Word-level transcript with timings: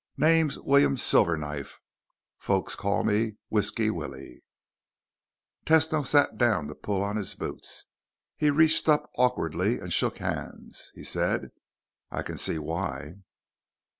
"Name's 0.17 0.57
William 0.59 0.95
Silverknife. 0.95 1.79
Folks 2.39 2.75
call 2.75 3.03
me 3.03 3.33
Whisky 3.49 3.91
Willie." 3.91 4.41
Tesno 5.63 6.03
sat 6.03 6.39
down 6.39 6.67
to 6.69 6.73
pull 6.73 7.03
on 7.03 7.17
his 7.17 7.35
boots. 7.35 7.85
He 8.35 8.49
reached 8.49 8.89
up 8.89 9.11
awkwardly 9.19 9.77
and 9.79 9.93
shook 9.93 10.17
hands. 10.17 10.91
He 10.95 11.03
said, 11.03 11.51
"I 12.09 12.23
can 12.23 12.39
see 12.39 12.57
why." 12.57 13.17